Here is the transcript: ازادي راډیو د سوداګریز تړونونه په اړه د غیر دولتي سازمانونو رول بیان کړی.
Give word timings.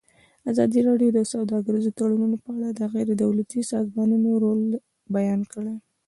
ازادي 0.51 0.79
راډیو 0.89 1.09
د 1.17 1.19
سوداګریز 1.33 1.85
تړونونه 1.97 2.35
په 2.43 2.49
اړه 2.57 2.69
د 2.71 2.81
غیر 2.93 3.09
دولتي 3.23 3.59
سازمانونو 3.73 4.29
رول 4.43 4.61
بیان 5.15 5.41
کړی. 5.53 5.75